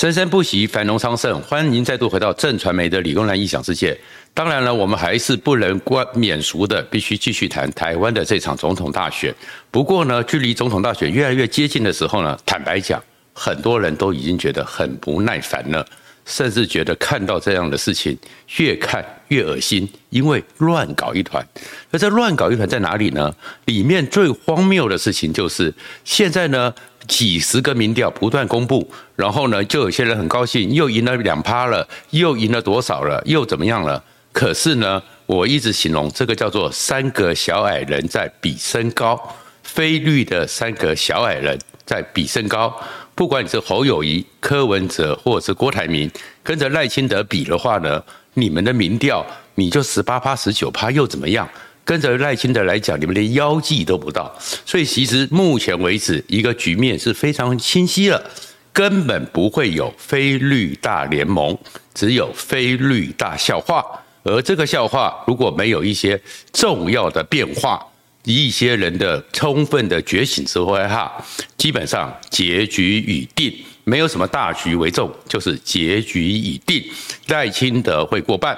[0.00, 1.38] 生生不息，繁荣昌盛。
[1.42, 3.94] 欢迎您再度回到正传媒的理工男异想世界。
[4.32, 9.34] 当然了，我们还是不能关免俗的，必须继续谈台湾的这场总统大选。
[9.70, 12.98] 不过呢，距离总统大选越来越接近的时候呢，坦白讲，
[13.34, 15.86] 很多人都已经觉得很不耐烦了，
[16.30, 18.16] 甚至觉得看到这样的事情
[18.58, 21.44] 越看越恶心，因为乱搞一团。
[21.90, 23.34] 而这乱搞一团在哪里呢？
[23.64, 25.74] 里面最荒谬的事情就是
[26.04, 26.72] 现在呢。
[27.08, 34.04] 几十个民调不断公布，然后呢，就有些人很高兴，又赢了两趴了，又赢了多少了，又怎么样了？
[34.32, 39.18] 可是呢，我一直形容这个叫做三个小矮人在比身高，
[39.64, 42.78] 非绿的三个小矮人在比身高。
[43.20, 46.10] 不管你是侯友宜、柯文哲，或者是郭台铭，
[46.42, 48.02] 跟着赖清德比的话呢，
[48.32, 49.22] 你们的民调
[49.56, 51.46] 你就十八趴、十九趴又怎么样？
[51.84, 54.34] 跟着赖清德来讲，你们连腰际都不到，
[54.64, 58.24] 所以其实目前为止，一个局面是非常清晰了，
[58.72, 61.54] 根本不会有非绿大联盟，
[61.92, 63.84] 只有非绿大笑话。
[64.22, 66.18] 而这个笑话如果没有一些
[66.54, 67.86] 重要的变化，
[68.34, 71.12] 一些人的充分的觉醒之后哈，
[71.56, 73.52] 基本上结局已定，
[73.84, 76.84] 没有什么大局为重，就是结局已定，
[77.28, 78.56] 赖清德会过半，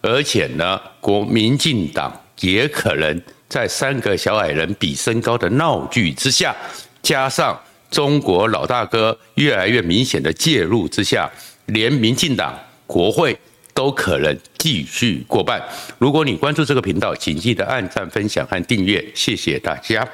[0.00, 2.20] 而且呢，国民进党。
[2.40, 6.54] 也可能在三个小矮人比身高的闹剧之下，
[7.00, 7.58] 加上
[7.92, 11.30] 中国老大哥越来越明显的介入之下，
[11.66, 12.52] 连民进党
[12.88, 13.38] 国会
[13.74, 15.60] 都可能继续过半。
[15.98, 20.08] 如果你关注这个频道，请记得按赞、分享和订阅，谢谢大家。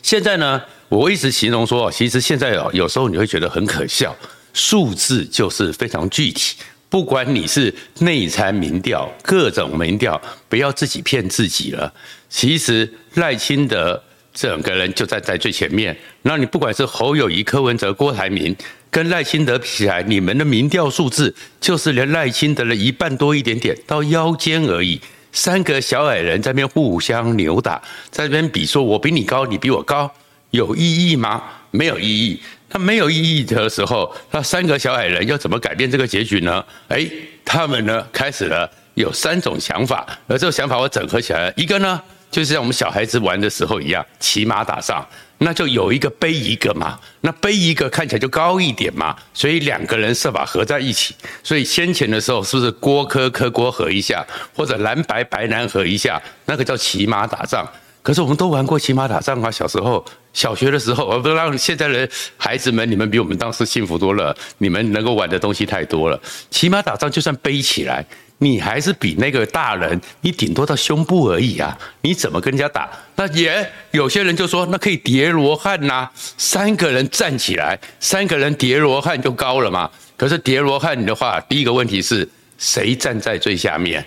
[0.00, 4.16] 现在呢，我一直形容说，其实现在哦，有时候你会觉得很可笑，
[4.54, 6.56] 数字就是非常具体。
[6.88, 11.92] 不管你是内参民调、各种民调，不要自己骗自己了。
[12.28, 14.02] 其实赖清德
[14.34, 15.96] 整个人就站在最前面。
[16.20, 18.54] 那你不管是侯友谊、柯文哲、郭台铭，
[18.92, 25.00] 跟赖清德比起来，你们的民调数字就是连赖清德的一半多一点点，到腰间而已。
[25.32, 27.80] 三个小矮人在那边互相扭打，
[28.10, 30.12] 在那边比说，我比你高，你比我高，
[30.50, 31.42] 有意义吗？
[31.70, 32.38] 没有意义。
[32.68, 36.62] 那没有意义的时候，那三个小矮人要怎么改变这个结局呢？
[36.88, 37.08] 哎，
[37.46, 41.98] 他们呢开始了有三种想法，而这个想法我整合起来，一个呢
[42.32, 45.06] 就是像我们小孩子玩的时候一样，骑马打仗，
[45.38, 51.14] 那就有一个背一个嘛，那背一个看起来就高一点嘛，所以两个人设法合在一起。
[51.42, 54.26] 所以先前的时候是不是郭柯柯郭合一下，
[54.56, 57.70] 或者蓝白白蓝合一下，那个叫骑马打仗。
[58.02, 66.20] 可是我们都玩过骑马打仗啊，小时候小学的时候，我不知道现在的孩子们，你们比我们当时幸福多了，你们能够玩的东西太多了。
[66.50, 68.04] 骑马打仗就算背起来，
[68.42, 72.90] 你还是比那个大人，你顶多到胸部而已啊，你怎么跟人家打？
[73.14, 79.88] 那也有些人就说，那可以叠罗汉呐，三个人站起来，三个人叠罗汉就高了嘛。
[80.16, 84.04] 可是叠罗汉的话，第一个问题是谁站在最下面？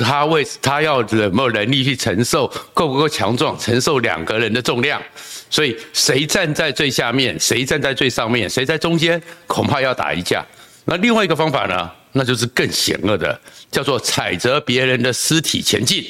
[0.00, 5.00] 他为他要有没有能力去承受，够不够强壮承受两个人的重量？
[5.48, 10.44] 所以谁站在最下面，谁站在最上面，谁在中间，恐怕要打一架。
[10.86, 13.38] 那另外一个方法呢，那就是更险恶的，
[13.70, 16.04] 叫做踩着别人的尸体前进。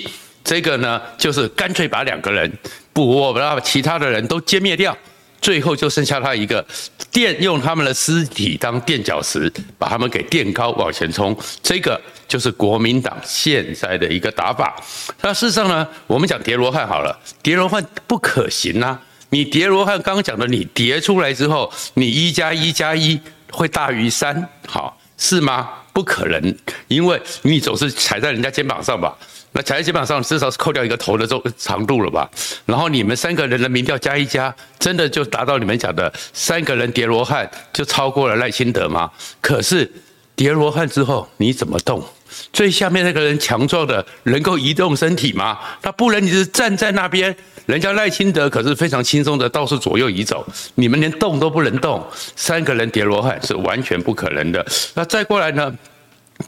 [0.45, 2.51] 这个呢，就是干脆把两个人
[2.93, 4.97] 不，我把其他的人都歼灭掉。
[5.39, 6.65] 最后就剩下他一个，
[7.13, 11.37] 垫用他们的尸体当垫脚石，把他们给垫高往前冲。
[11.63, 14.75] 这个就是国民党现在的一个打法。
[15.21, 19.01] 那事实上呢，我们讲叠罗汉好了，叠罗汉不可行啊！
[19.31, 25.69] 你叠罗汉刚刚讲的，你叠出来之后，你一加一加一会大于三，好是吗？
[25.97, 26.55] 不可能，
[26.89, 29.17] 因为你总是踩在人家肩膀上吧。
[29.53, 31.27] 那踩在肩膀上，至少是扣掉一个头的
[31.57, 32.31] 长度了吧？
[32.67, 39.11] 然后你们三个人的民调加一加，真的就达到你们讲的三个人叠罗汉就超过了赖清德吗？
[39.41, 39.91] 可是
[40.35, 42.05] 叠罗汉之后你怎么动？
[42.53, 45.59] 最下面那个人强壮的能够移动身体吗？
[45.81, 54.67] 他不能，你是站在那边，人家赖清德可是非常轻松的到处左右移走，你们连动都不能动，三个人叠罗汉是完全不可能的。
[54.93, 55.73] 那再过来呢？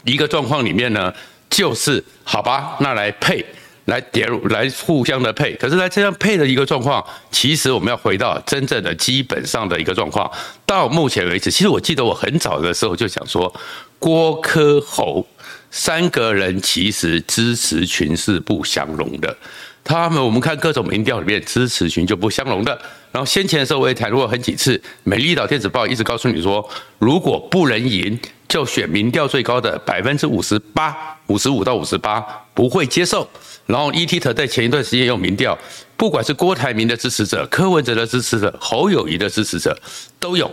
[0.03, 1.13] 一个状况里面呢？
[1.49, 3.43] 就是好吧，那来配，
[3.85, 5.55] 来叠入，来互相的配。
[5.55, 10.31] 可是，在这样配的一个状况，其实我们要回到真正的基本上的一个状况。
[10.63, 13.51] 到目前为止，其实我记得我很早的时候就想说，
[13.97, 15.25] 郭柯侯
[15.71, 19.35] 三个人其实支持群是不相容的。
[19.83, 22.71] 他们我们看各种民调里面，支持群就不相容的。
[23.11, 26.67] 然后先前的时候我也谈过很几次，美丽岛电子报一直告诉你说，
[26.97, 28.19] 如果不能赢。
[28.49, 30.91] 就选民调最高的百分之五十八、
[31.27, 32.19] 五十五到五十八
[32.55, 33.29] 不会接受。
[33.67, 35.55] 然后 ET 特在前一段时间有民调，
[35.95, 39.79] 不管是郭台铭的支持者、柯文哲的支持者、侯友谊的支持者
[40.19, 40.51] 都有，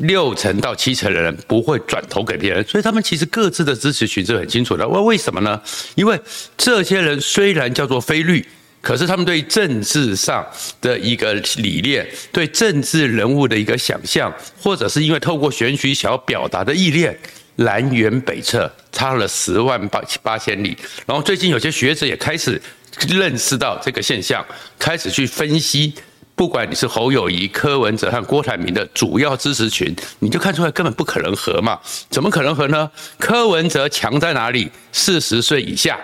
[0.00, 4.86] 六成到七成的人不会转投给别人，所以他们其实各自的支持群是很清楚的。
[4.88, 5.60] 为为什么呢？
[5.94, 6.20] 因为
[6.56, 8.44] 这些人虽然叫做非绿，
[8.82, 10.44] 可是他们对政治上
[10.80, 17.16] 的一个理念、对政治人物的一个想象，或者是因为透过选举想要表达的意念，
[17.54, 20.76] 南辕北辙，差了十万八八千里。
[21.06, 22.60] 然后最近有些学者也开始
[23.08, 24.44] 认识到这个现象，
[24.78, 25.94] 开始去分析。
[26.36, 31.80] 不管你是侯友谊、柯文哲和郭台铭的主要支持群，你就看出来根本不可能合嘛？
[32.10, 32.90] 怎么可能合呢？
[33.18, 34.70] 柯文哲强在哪里？
[34.92, 35.98] 四十岁以下。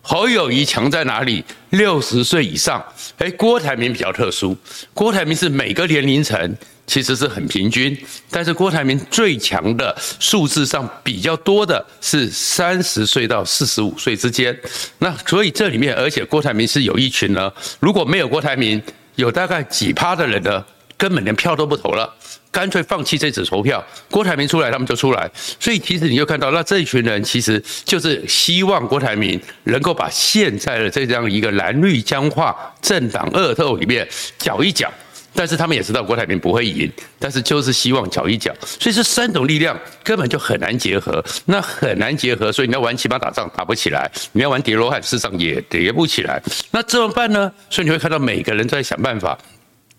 [0.00, 1.44] 侯友谊强在哪里？
[1.70, 2.80] 六十岁以上。
[3.18, 4.56] 哎，郭台铭比较特殊，
[4.94, 6.56] 郭台铭是每个年龄层
[6.86, 7.96] 其实是很平均，
[8.30, 14.56] 但是郭台铭最强的数字上比较多的是三十岁到四十五岁之间。
[14.98, 18.80] 那所以这里面，而且郭台铭是有一群呢，如果没有郭台铭。
[19.16, 20.64] 有大概几趴的人呢，
[20.96, 22.12] 根本连票都不投了，
[22.50, 23.84] 干脆放弃这次投票。
[24.10, 25.30] 郭台铭出来，他们就出来。
[25.34, 34.90] 所以其实你就看到，那这一群人其实就是希望郭台铭能够把现在的这样一个蓝绿僵化政党恶斗里面搅一搅。
[35.34, 38.54] 但是他们也知道郭台铭不会赢，但是就是希望搅一搅。
[38.60, 42.52] 所以这三种力量根本就很难结合，那很难结合。
[42.52, 46.42] 所以你要玩骑马打仗打不起来，你要玩叠罗汉事实上也叠不起来。
[46.70, 47.50] 那怎么办呢？
[47.70, 49.38] 所以你会看到每个人都在想办法。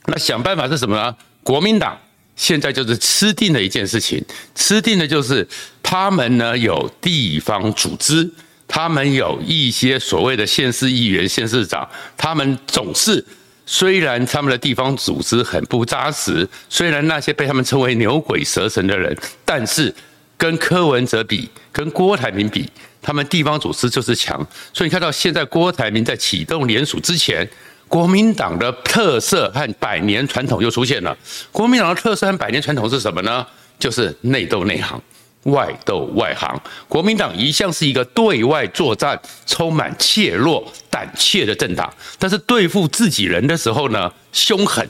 [0.06, 1.16] 那想办法是什么呢？
[1.42, 1.98] 国民党
[2.36, 5.48] 现在就是吃定了一件事情，吃定的就是
[5.82, 8.30] 他们呢有地方组织，
[8.68, 13.26] 他们有一些所谓的县市议员、县市长，他们总是。
[13.66, 19.94] 虽然他们的地方组织很不扎实，虽然那些被他们称为牛鬼蛇神的人，但是
[20.38, 22.70] 跟柯文哲比，跟郭台铭比，
[23.02, 24.38] 他们地方组织就是强。
[24.74, 27.50] 所以你看到现在郭台铭在启动联署之前，
[27.88, 31.18] 国民党的特色和百年传统又出现了。
[31.52, 33.46] 国民党的特色和百年传统是什么呢？
[33.80, 35.02] 就是内斗内行。
[35.44, 44.88] 外斗外行，国民党一向是一个对外作战充满怯弱、胆怯的政党，但是对付自己人的时候呢，凶狠，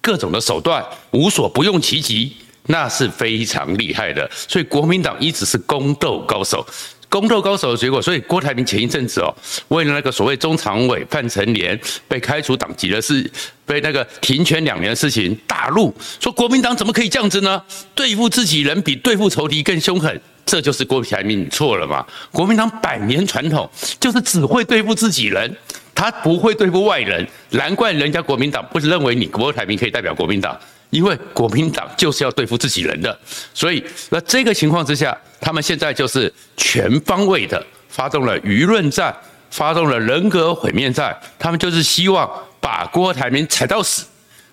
[0.00, 2.36] 各种的手段无所不用其极，
[2.66, 4.30] 那是非常厉害的。
[4.32, 6.64] 所以国民党一直是宫斗高手。
[7.08, 9.34] 宫斗高手的结果，所以郭台铭前一阵子哦，
[9.68, 13.30] 为了那个所谓中常委范成廉被开除党籍的事，
[13.64, 17.62] 被那个停权两年的事情，大怒说国民党怎么可以这样子呢？
[17.94, 22.04] 对付自己人比对付仇敌更凶狠，这就是郭台铭错了嘛？
[22.32, 23.70] 国民党百年传统
[24.00, 25.56] 就是只会对付自己人，
[25.94, 30.58] 他不会对付外人，难怪人家国民党不认为你郭台铭可以代表国民党。
[30.90, 33.18] 因为国民党就是要对付自己人的，
[33.52, 35.14] 所以那这个情况之下，
[35.46, 39.16] 他们现在就是全方位的发动了舆论战，
[39.48, 42.28] 发动了人格毁灭战，他们就是希望
[42.60, 44.04] 把郭台铭踩到死。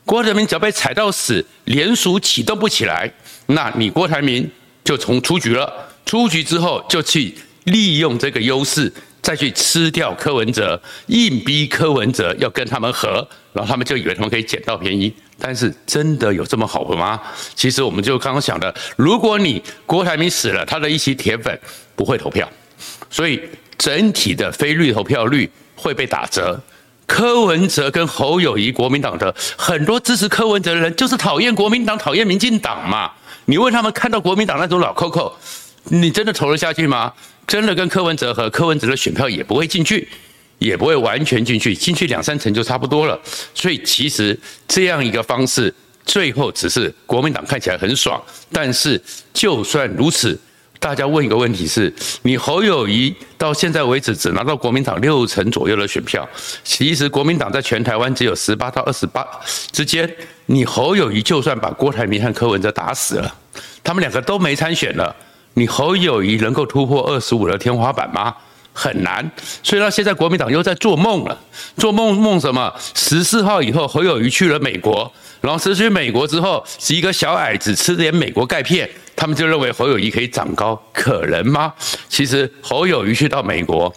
[0.05, 3.11] 郭台铭只要被踩到死，联署启动不起来，
[3.47, 4.47] 那你郭台铭
[4.83, 5.73] 就从出局了。
[6.05, 8.93] 出局之后，就去利用这个优势。
[9.23, 15.11] 再去吃掉柯文哲，硬逼柯文哲要跟他们合，然后他们就以为他们可以捡到便宜，
[15.45, 17.19] 但是真的有这么好的吗？
[17.53, 21.59] 其实我们就刚刚讲的，如果你郭台铭死了，他的一席铁粉
[21.97, 22.49] 不会投票，
[23.09, 23.41] 所以
[23.77, 26.57] 整体的非绿投票率会被打折。
[27.05, 33.11] 柯文哲跟侯友谊，国民党的很多支持柯文哲的人，就是讨厌国民党，讨厌民进党嘛。
[33.43, 35.33] 你问他们看到国民党那种老 Coco，
[35.89, 37.11] 你真的投得下去吗？
[37.45, 40.07] 真的跟柯文哲和柯文哲的选票也不会进去，
[40.59, 43.19] 也不会完全进去，进去两三成就差不多了。
[43.53, 45.73] 所以其实这样一个方式，
[46.05, 48.21] 最后只是国民党看起来很爽。
[48.51, 49.01] 但是
[49.33, 50.39] 就算如此，
[50.79, 51.93] 大家问一个问题是：
[52.23, 56.27] 你侯友谊到现在为止只拿到国民党六成左右的选票，
[56.63, 59.25] 其实国民党在全台湾只有十八到二十八
[59.71, 60.09] 之间。
[60.45, 63.33] 你侯友谊就算把郭台铭和柯文哲打死了，
[63.81, 65.15] 他们两个都没参选了。
[65.53, 68.35] 你侯友谊能够突破二十五的天花板吗？
[68.73, 69.31] 很难。
[69.61, 71.39] 所以到现在国民党又在做梦了，
[71.77, 72.73] 做梦梦什么？
[72.93, 81.73] 十四号以后侯友宜去了美国，然后失去美国之后是一个小矮子，吃点美国钙片，他们就认为侯友宜可以长高，可能吗？
[82.09, 83.93] 其实侯友宜去到美国，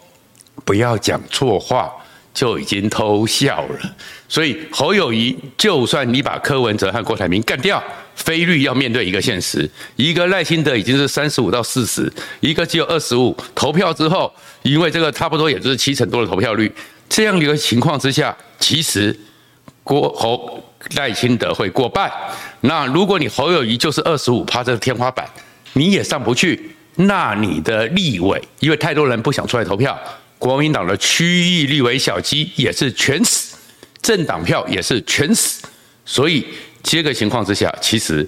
[0.65, 1.91] 不要讲错话。
[2.37, 3.81] 就已经偷笑了，
[4.29, 7.83] 所以侯友宜，就算你把柯文哲和郭台铭干掉，
[8.17, 14.33] 非绿要面对一个现实，一个赖清德已经是三十五到四十，一个只有二十五，投票之后，
[14.63, 16.73] 因为这个差不多也就是七成多的投票率，
[17.09, 19.17] 这样的一个情况之下，其实
[19.85, 20.61] 郭侯
[20.97, 22.11] 赖清德会过半，
[22.63, 25.29] 那如果你侯友谊就是二十五趴这个天花板，
[25.75, 29.99] 你也上不去，那你的立委，因为太多人不想出来投票。
[30.39, 33.57] 国民党的区域立委小鸡也是全死，
[34.03, 35.67] 政党票也是全死，
[36.05, 36.47] 所以
[36.89, 38.27] 这个情况之下，其实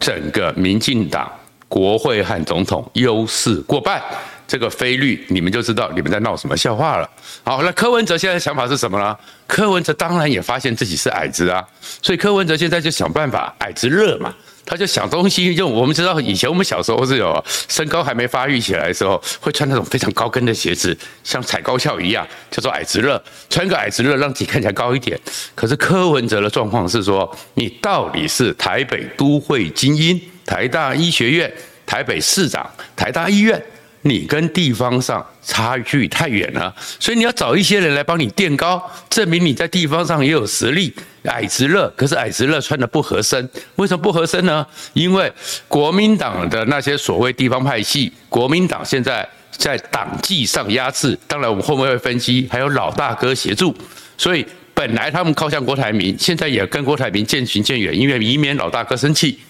[0.00, 1.30] 整个民进党
[1.68, 4.02] 国会和总统优势过半。
[4.46, 7.10] 这个菲律你们就知道你们在闹什么笑话了。
[7.42, 9.16] 好，那柯文哲现在想法是什么呢？
[9.46, 11.64] 柯文哲当然也发现自己是矮子啊，
[12.02, 14.34] 所以柯文哲现在就想办法矮子热嘛，
[14.64, 15.72] 他就想东西用。
[15.72, 25.18] 我们知道以前我们小时候是有身高还没发育起来的时候，会穿那种非常高跟的鞋子，像踩高跷一样，叫做矮子热，穿个矮子热让自己看起来高一点。
[25.54, 31.52] 可是柯文哲的状况是说，你到底是台北都会精英、台大医学院、
[31.84, 33.60] 台北市长、台大医院。
[34.08, 40.92] 你跟地方上差距太远了，所以你要找一些人来帮你垫高，证明你在地方上也有实力。
[41.24, 44.64] 矮子乐，可是矮子乐穿的不合身，为什么不合身呢？
[44.92, 45.32] 因为
[45.66, 53.76] 国民党的那些所谓地方派系，国民党现在在党纪上压制，当然我们后面会分析，还有老大哥协助，
[54.16, 59.40] 所以本来他们靠向郭台铭，现在也跟郭台铭渐行渐远，因为以免老大哥生气。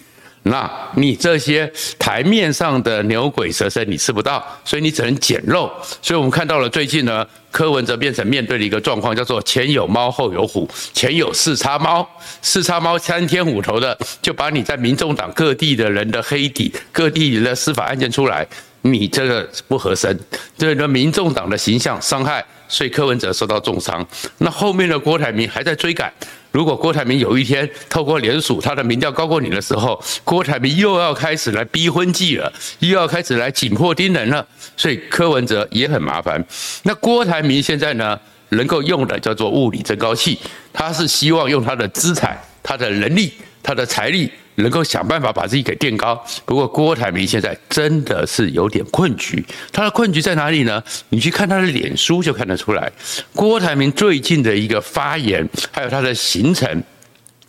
[0.48, 5.70] 那你这些台面上的牛鬼蛇神你吃不到，所以你只能捡肉。
[6.00, 12.08] 所以我们看到了最近呢，柯文哲变成面对的一个状况，叫做前有猫后有虎，前有四叉猫，
[12.42, 18.46] 四叉猫三天五头的就把你在民众党各地的人的黑底、各地的司法案件出来，
[18.82, 20.16] 你这个不合身，
[20.56, 24.06] 对的民众党的形象伤害，所以柯文哲受到重伤。
[24.38, 26.12] 那后面的郭台铭还在追赶。
[26.56, 36.42] 如果郭台铭有一天透过联署，他的民调高过你的时候，郭台铭又要开始来逼婚记了，又要开始来紧迫盯人了，所以柯文哲也很麻烦。
[36.84, 40.38] 那郭台铭现在呢，能够用的叫做物理增高器，
[40.72, 43.34] 他是希望用他的资产、他的能力、
[43.66, 44.30] 他的财力。
[44.58, 49.44] 能够想办法把自己给垫高，不过郭台铭现在真的是有点困局。
[49.70, 50.82] 他的困局在哪里呢？
[51.10, 52.90] 你去看他的脸书就看得出来。
[53.34, 56.66] 郭台铭最近的一个发言，还有他的行程，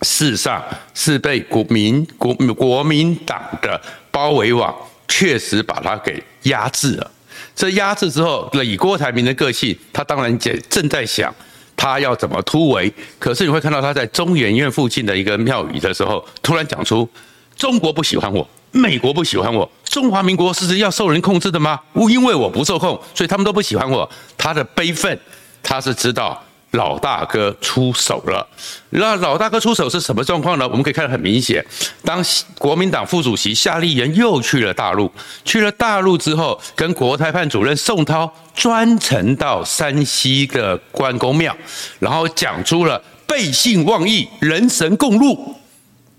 [0.02, 0.62] 事实上
[0.94, 3.82] 是被国民国国民党的
[4.12, 4.76] 包围网
[5.08, 7.12] 确实把他给压制了。
[7.56, 11.34] 这压制之后，以郭台铭的个性，他当然也正在想。
[11.78, 12.92] 他要怎么突围？
[13.20, 17.08] 可是你会看到他在中研院附近的一个庙宇的时候，突然讲出
[17.56, 21.80] ：“中国不喜欢我，美国不喜欢我，中华民国是要受人控制的吗？
[22.10, 25.18] 因为我不受控，所以他们都不喜欢我。”他的悲愤，
[25.62, 26.44] 他是知道。
[26.78, 28.48] 老大哥出手了，
[28.92, 30.68] 那老大哥出手是什么状况呢？
[30.68, 31.66] 我们可以看得很明显，
[32.06, 32.24] 当
[32.60, 35.12] 国民党副主席夏立言又去了大陆，
[35.44, 41.56] 去了大陆之后，跟国台办主任宋涛专程到山西的关公庙，
[41.98, 45.56] 然后讲出了背信忘义、人神共怒，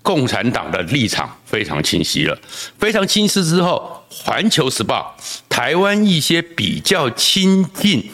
[0.03, 2.37] 共产党的立场非常清晰了，
[2.77, 5.15] 非常清晰之后，《环球时报》
[5.47, 8.11] 台湾一些比较亲近。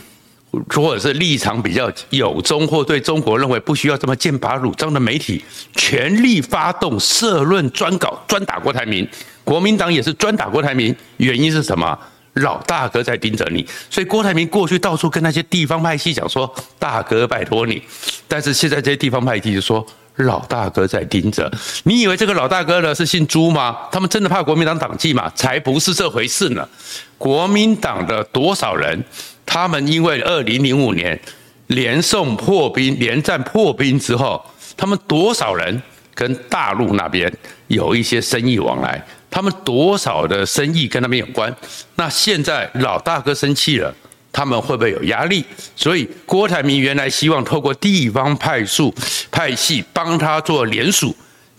[0.69, 5.43] 或者是立场比较有中，或对中国认为不需要这么剑拔弩张的媒体，
[5.75, 9.07] 全力发动社论专稿，专打郭台铭。
[9.43, 11.97] 国民党也是专打郭台铭，原因是什么？
[12.35, 13.65] 老大哥在盯着你。
[13.89, 17.81] 所以郭台铭过去到处跟那些地方派系讲说：“大哥，拜托你。”
[18.27, 19.85] 但是现在这些地方派系就说
[20.17, 21.49] ：“老大哥在盯着。”
[21.85, 23.77] 你以为这个老大哥呢是姓朱吗？
[23.89, 25.31] 他们真的怕国民党党纪吗？
[25.33, 26.67] 才不是这回事呢。
[27.17, 29.01] 国民党的多少人？
[29.45, 31.19] 他们因为二零零五年
[31.67, 34.43] 连宋破冰、连战破冰之后，
[34.75, 35.81] 他们多少人
[36.13, 37.31] 跟大陆那边
[37.67, 39.01] 有一些生意往来？
[39.29, 41.53] 他们多少的生意跟那边有关？
[41.95, 43.93] 那现在老大哥生气了，
[44.31, 45.43] 他们会不会有压力？
[45.75, 48.93] 所以郭台铭原来希望透过地方派数
[49.29, 51.15] 派系帮他做联署。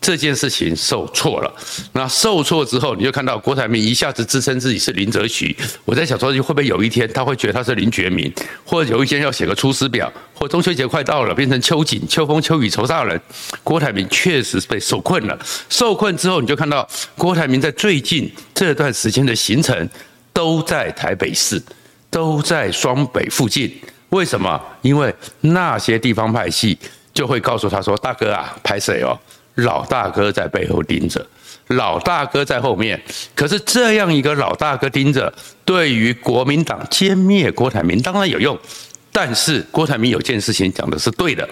[0.06, 1.52] 这件事情受挫了，
[1.92, 5.52] 那受挫之后，你就看到郭台铭一下子自称自己是林则徐。
[5.84, 8.32] 我在想说，会不会有一天他会觉得他是林觉民，
[8.64, 13.20] 或者有一天要写个出师表，或中秋节快到了，变成秋瑾、秋风秋雨愁煞人。
[13.64, 15.36] 郭台铭确实是被受困了，
[15.68, 19.90] 受困之后，你就看到郭台铭在最近这段时间的行程
[20.32, 21.60] 都在台北市，
[22.08, 23.76] 都在双北附近。
[24.10, 24.62] 为什么？
[24.82, 26.78] 因为那些地方派系
[27.12, 29.18] 就会告诉他说：“大哥啊，拍谁哦？”
[29.56, 31.26] 老大哥在背后盯着，
[31.68, 33.00] 老大哥在后面。
[33.34, 35.32] 可是这样一个老大哥盯着，
[35.64, 38.58] 对于国民党歼灭郭台铭当然有用。
[39.10, 41.48] 但是郭台铭有件事情讲的是对的：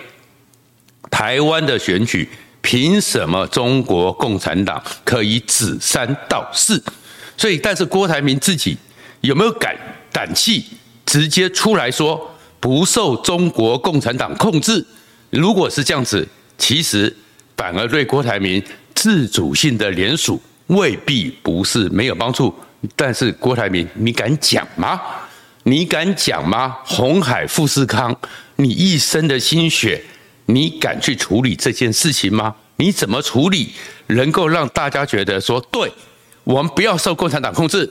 [1.11, 2.28] 台湾的选举，
[2.61, 6.82] 凭什么中国共产党可以指三道四？
[7.38, 8.76] 所以，但是郭台铭自己
[9.23, 9.75] 有没有敢
[10.12, 10.62] 胆气
[11.06, 12.30] 直接出来说
[12.61, 14.84] 不受中国共产党控制？
[15.30, 17.16] 如果是这样子，其实。
[17.56, 18.62] 反而对郭台铭
[18.94, 22.54] 自主性的联署未必不是没有帮助，
[22.96, 25.00] 但是郭台铭，你敢讲吗？
[25.64, 26.76] 你敢讲吗？
[26.84, 28.14] 红海富士康，
[28.56, 30.02] 你一生的心血，
[30.46, 32.54] 你敢去处理这件事情吗？
[32.76, 33.73] 你怎么处理，
[34.08, 35.90] 能够让大家觉得说，对，
[36.42, 37.90] 我们不要受共产党控制，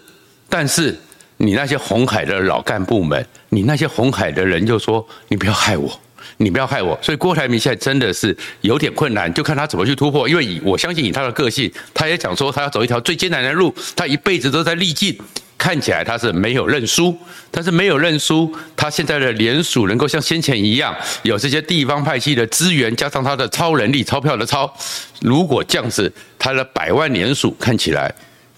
[0.49, 0.99] 但是
[1.37, 5.99] 你那些红海的老干部们，你那些红海的人就说，你不要害我。
[6.37, 10.27] 你不要害我，所以郭台铭现在真的是有点困难，就看他怎么去突破。
[10.27, 15.17] 因为以我相信以他的个性，他也讲说他要走一条最艰难的路，他一辈子都在历尽。
[15.55, 17.17] 看起来他是没有认输，
[17.49, 24.69] 但是没有认输，他现在的联署能够像先前一样有这些地方派系的资源，加上他的超能力、钞票的钞，
[25.21, 28.13] 如果这样子，他的百万联署看起来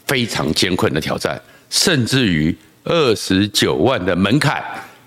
[0.07, 4.63] 非常艰困的挑战，甚至于二十九万的门槛。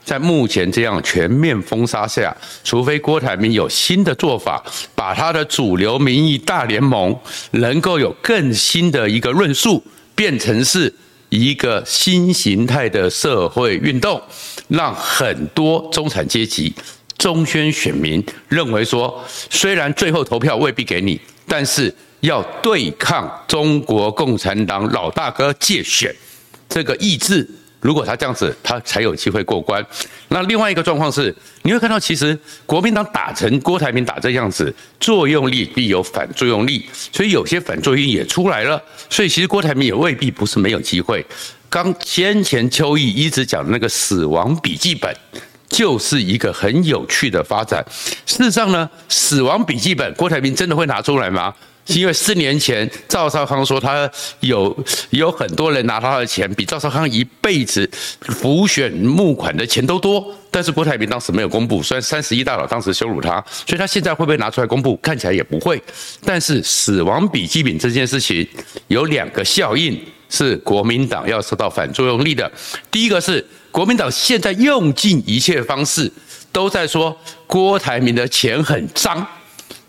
[0.09, 2.35] 在目前这样全面封杀下，
[2.65, 7.15] 除非郭台铭有新的做法，把他的主流民意大联盟
[7.51, 9.85] 能够有更新的一个论述，
[10.15, 10.91] 变成是
[11.29, 14.19] 一个新形态的社会运动，
[14.69, 16.73] 让很多中产阶级、
[17.19, 26.17] 中宣选民认为说，虽然最后投票未必给你，但是要对抗中国共产党老大哥介选
[26.67, 27.47] 这个意志。
[27.81, 29.85] 如果他这样子，他才有机会过关。
[30.29, 38.83] 那另外一个状况是，你会看到，其实国民党打成郭台铭打这样子，作用力必有反作用力，所以有些反作用也出来了。
[39.09, 41.25] 所以其实郭台铭也未必不是没有机会。
[41.71, 45.15] 刚先前邱毅一直讲的那个死亡笔记本，
[45.69, 47.85] 就是一个很有趣的发展。
[48.27, 51.55] 事实上呢，死亡笔记本，郭台铭真的会拿出来吗？
[51.89, 54.09] 是因为四年前赵少康说他
[54.41, 54.77] 有
[55.11, 57.89] 有很多人拿他的钱，比赵少康一辈子
[58.21, 64.95] 浮选募款的钱都多，但是郭台铭当时没有公布，虽然三十一大佬当时羞辱他，所以他现在会不会拿出来公布？
[64.97, 65.83] 看起来也不会。
[66.25, 68.47] 但是死亡笔记本这件事情
[68.89, 72.51] 有两个效应是国民党要受到反作用力的，
[72.91, 76.13] 第一个是国民党现在用尽一切方式
[76.53, 77.17] 都在说
[77.47, 79.27] 郭台铭的钱很脏。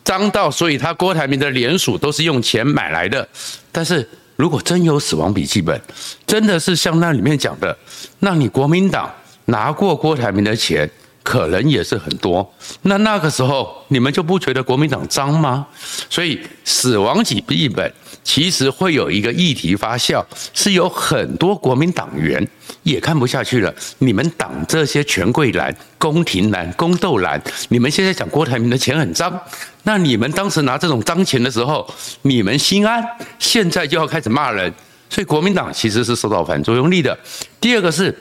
[0.04, 3.28] 脏到，所以他郭台铭的联署都是用钱买来的。
[3.72, 5.80] 但是如果真有死亡笔记本，
[6.26, 7.78] 真的是像那里面讲的，
[8.20, 9.12] 那你国民党
[9.46, 10.90] 拿过郭台铭的钱，
[11.24, 12.54] 可能也是很多。
[12.84, 15.66] 那那个时候你们就不觉得国民党脏吗？
[16.10, 22.48] 所以死亡笔记本其实会有一个议题发酵，是有很多国民党员
[22.84, 23.74] 也看不下去了。
[24.00, 29.40] 你们党这些权贵蓝、宫廷蓝、宫斗蓝，你们现在讲郭台铭的钱很脏。
[29.84, 31.88] 那你们当时拿这种脏钱的时候，
[32.24, 33.04] 你们心安，
[33.40, 34.72] 现在就要开始骂人，
[35.10, 37.18] 所以国民党其实是受到反作用力的。
[37.60, 38.16] 第二个是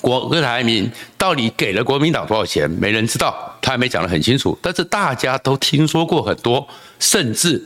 [0.00, 4.58] 郭台铭到底给了国民党多少钱，没人知道，他还没讲得很清楚。
[4.62, 6.66] 但是大家都听说过很多，
[6.98, 7.62] 甚至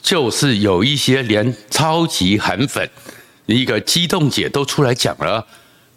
[0.00, 2.88] 就是有一些连超级韩粉
[3.46, 5.46] 一个激动姐都出来讲了，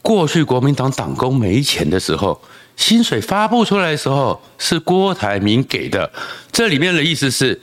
[0.01, 2.41] 过去国民党党工没钱的时候。
[2.77, 6.09] 薪水发布出来的时候是郭台铭给的，
[6.51, 7.59] 这里面的意思是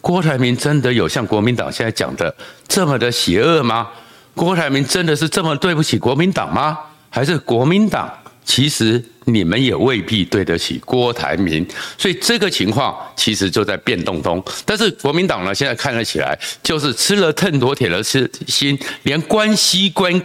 [0.00, 2.32] 郭台铭真的有像国民党现在讲的
[2.68, 3.88] 这么的邪恶吗？
[4.34, 6.78] 郭台铭真的是这么对不起国民党吗？
[7.10, 8.10] 还是国民党
[8.44, 11.64] 其实你们也未必对得起郭台铭？
[11.98, 14.42] 所以这个情况其实就在变动中。
[14.64, 20.20] 但是国民党呢，现在看了起来就是吃了秤砣铁了心，连关西关。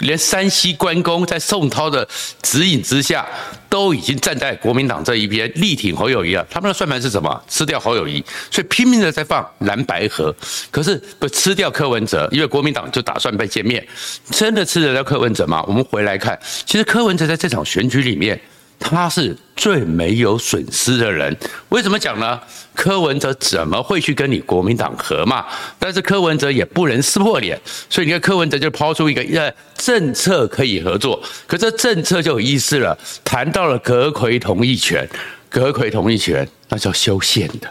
[0.00, 2.06] 连山西关公在宋涛的
[2.42, 3.26] 指引之下，
[3.68, 6.46] 都已经站在国民党这一边，力挺侯友谊了。
[6.50, 7.42] 他们的算盘是什么？
[7.48, 10.34] 吃掉侯友谊，所以拼命的在放蓝白河。
[10.70, 13.86] 可是不吃掉柯文哲，因为国民党就打算被歼灭。
[14.30, 15.62] 真的吃得了柯文哲吗？
[15.66, 18.40] 我们回来看，其实柯文哲在这场选举里面。
[18.78, 21.36] 他是最没有损失的人，
[21.70, 22.40] 为什么讲呢？
[22.74, 25.44] 柯文哲怎么会去跟你国民党合嘛？
[25.80, 27.60] 但是柯文哲也不能撕破脸，
[27.90, 35.08] 所以你看柯文哲就抛出一个呃政策可以合作，可这政策就有意思了，谈到了阁揆同意权，
[35.48, 37.68] 阁揆同意权那叫修宪的，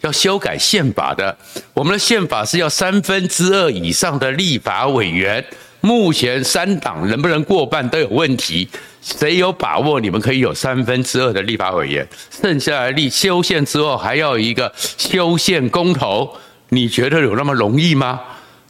[0.00, 1.38] 要修改宪法的，
[1.72, 5.44] 我们的宪法是要三分之二以上的立法委员。
[5.80, 8.68] 目前三党能不能过半都有问题，
[9.00, 12.06] 谁有把握你们可以有三分之二的立法委员？
[12.30, 16.36] 剩下来立修宪之后还要一个修宪公投，
[16.70, 18.20] 你觉得有那么容易吗？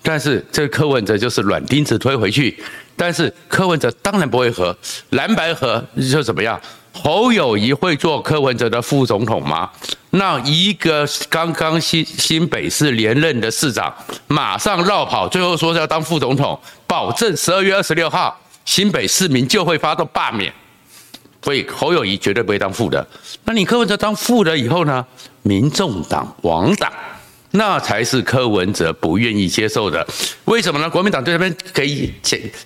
[0.03, 2.57] 但是这柯文哲就是软钉子推回去，
[2.97, 4.77] 但是柯文哲当然不会合，
[5.11, 6.59] 蓝白合就怎么样？
[6.93, 9.71] 侯友谊会做柯文哲的副总统吗？
[10.11, 13.93] 那一个刚刚新新北市连任的市长，
[14.27, 20.53] 马上绕跑，最后说是要当副总统，保证十二月二十六号新北市民就会发动罢免，
[21.43, 23.05] 所以侯友谊绝对不会当副的。
[23.45, 25.03] 那你柯文哲当副的以后呢？
[25.43, 26.93] 民众党亡党，
[27.53, 30.07] 那才是柯文哲不愿意接受的。
[30.45, 30.91] 为什么呢？
[30.91, 32.13] 国民党对那边可以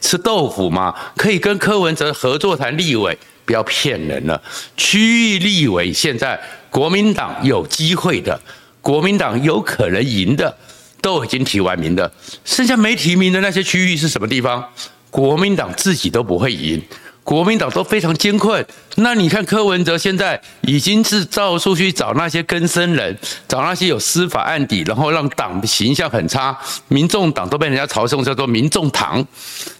[0.00, 0.92] 吃豆腐吗？
[1.16, 3.16] 可以跟柯文哲合作谈立委。
[3.44, 4.42] 不要骗人了，
[4.76, 8.40] 区域立委现在国民党有机会的，
[8.80, 10.56] 国民党有可能赢的，
[11.00, 12.10] 都已经提完名的，
[12.44, 14.64] 剩下没提名的那些区域是什么地方？
[15.12, 16.82] 国民党自己都不会赢，
[17.22, 18.64] 国民党都非常艰困。
[18.96, 23.14] 那你看柯文哲现在已经是到处去找那些根生人，
[23.46, 29.22] 找那些有司法案底，然后让党的形象很差，民众党都被人家嘲讽叫做“民众党”。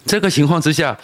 [0.04, 0.94] 这个情况之下，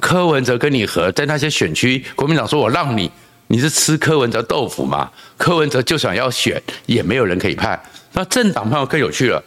[0.00, 3.10] 柯文哲跟你和，在那些选区，国民党说我让你。
[3.48, 5.10] 你是吃柯文哲豆腐吗？
[5.36, 7.78] 柯文哲就想要选，也没有人可以派。
[8.14, 9.44] 那政党朋友更有趣了，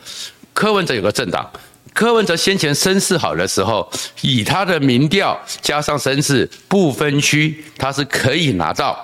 [0.54, 1.50] 柯文哲有个政党，
[1.98, 8.96] 柯文哲先前声势好的时候，以他的民调加上声势不分区，他是可以拿到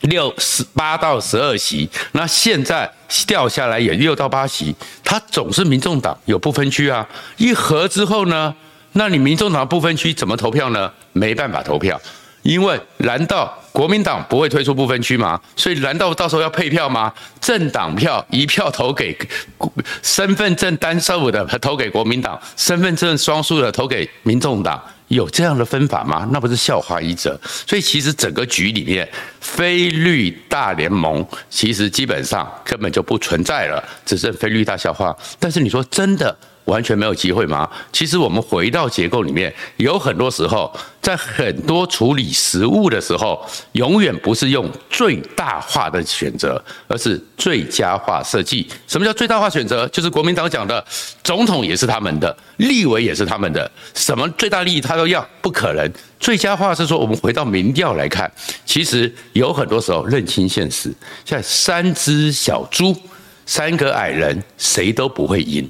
[0.00, 1.88] 六十八到十二席。
[2.10, 2.92] 那现在
[3.24, 7.08] 掉下来也六到八席，他总是民众党有不分区啊。
[7.36, 8.52] 一合之后呢，
[8.94, 10.90] 那你民众党不分区怎么投票呢？
[11.12, 12.00] 没办法投票。
[12.42, 15.40] 因为难道国民党不会推出不分区吗？
[15.56, 17.12] 所以难道到时候要配票吗？
[17.40, 19.18] 政党票一票投给
[20.00, 26.24] 身份证单数的投给国民党，身份证双数的投给民众党，有这样的分法吗？
[26.30, 27.36] 那不是笑话一则。
[27.66, 29.08] 所以其实整个局里面，
[29.40, 35.12] 非绿大联盟其实基本上根本就不存在了，只剩非绿大笑话。
[35.40, 36.36] 但是你说真的？
[36.66, 37.68] 完全没有机会吗？
[37.92, 40.72] 其实我们回到结构里面，有很多时候，
[41.02, 48.66] 在很多处理实务的时候，永远不是用最大化的选择，而是最佳化设计。
[48.86, 49.86] 什么叫最大化选择？
[49.88, 50.82] 就是国民党讲的，
[51.22, 55.92] 总统也是他们的，立委也是他们的，什么最大利益他都要，不可能。
[56.18, 58.30] 最佳化是说，我们回到民调来看，
[58.64, 60.90] 其实有很多时候认清现实，
[61.26, 62.96] 像三只小猪，
[63.44, 65.68] 三个矮人，谁都不会赢。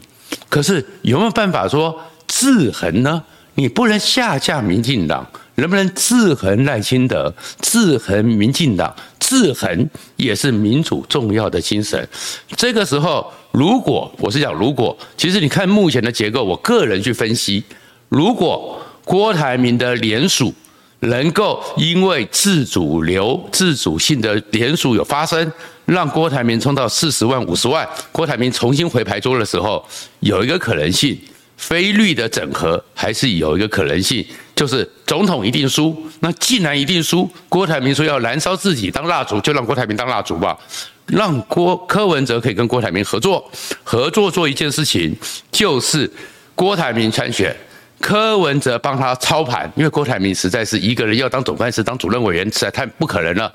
[0.48, 3.22] 可是有没有办法说制衡呢？
[3.57, 7.33] 你不能下架民进党，能不能制衡赖清德？
[7.61, 12.09] 制衡民进党，制衡也是民主重要的精神。
[12.57, 17.62] 这个时候，如果我是讲如果，其实你看目前的结构，我个人去分析，
[18.09, 20.52] 如果郭台铭的联署
[20.98, 25.52] 能够因为自主流、自主性的联署有发生。
[25.87, 29.87] 让郭台铭冲到四十万、五十万，郭台铭重新回牌桌的时候，
[30.20, 31.18] 有一个可能性，
[31.59, 34.25] 非绿的整合还是有一个可能性，
[34.57, 35.94] 就是总统一定输。
[36.20, 40.59] 那既然一定输，郭台铭说要燃烧自己当蜡烛，就让郭台铭当蜡烛吧，
[41.07, 43.51] 让郭柯文哲可以跟郭台铭合作，
[43.83, 45.14] 合作做一件事情，
[45.53, 46.11] 就是
[46.55, 47.55] 郭台铭参选，
[48.01, 53.53] 柯文哲帮他操盘，因为郭台铭实在是一个人要当总干事、当主任委员，实在太不可能了。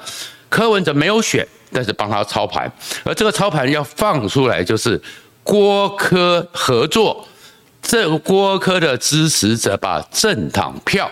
[0.48, 1.48] 柯文哲没有选。
[1.71, 2.71] 但是帮他操盘，
[3.03, 5.01] 而这个操盘要放出来，就是
[5.43, 7.27] 郭柯合作，
[7.82, 11.10] 这郭柯的支持者把政党票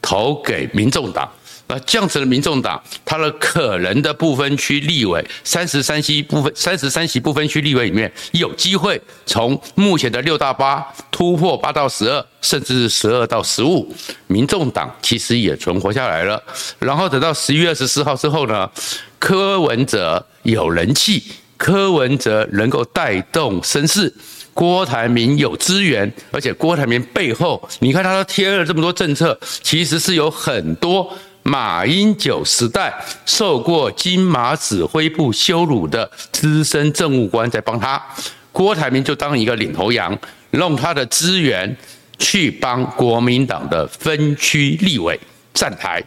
[0.00, 1.28] 投给民众党。
[1.68, 13.92] 那这样子的民众党，他的可能的不分区立委三十三席不分三十三席不分区立委里面，有机会从目前的六到八突破八到十二，甚至是十二到十五。
[14.28, 16.40] 民众党其实也存活下来了。
[16.78, 18.70] 然后等到十一月二十四号之后呢，
[19.18, 21.22] 柯文哲有人气，
[21.56, 24.14] 柯文哲能够带动声势，
[24.54, 31.12] 郭台铭有资源，而且郭台铭背后，你看他都贴了这么多政策，其实是有很多。
[31.46, 32.92] 马英九时代
[33.24, 38.02] 受过金马指挥部羞辱的资深政务官在帮他，
[38.50, 40.18] 郭台铭就当一个领头羊，
[40.50, 41.76] 用他的资源
[42.18, 45.16] 去帮国民党的分区立委
[45.54, 46.02] 站台，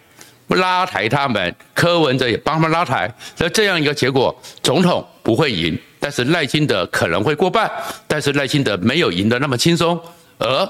[0.49, 1.55] 拉抬他们。
[1.73, 7.71] 柯文哲也帮他们拉抬，那这样一个结果，总统不会赢，但是赖清德可能会过半，
[8.09, 9.97] 但是赖清德没有赢得那么轻松，
[10.37, 10.69] 而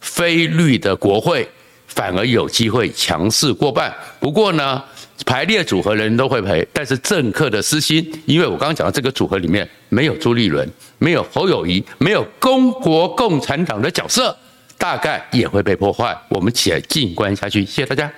[0.00, 1.48] 非绿的国会。
[1.90, 3.94] 反而有机会强势过半。
[4.18, 4.82] 不过呢，
[5.26, 14.36] 排列组合的人都会赔，但是政客的私心，因为我刚刚讲的这个组合里面没有朱立伦，没有侯友谊，没有中国共产党的角色，
[14.78, 16.16] 大概也会被破坏。
[16.30, 18.10] 我们且静观下去，谢谢大家。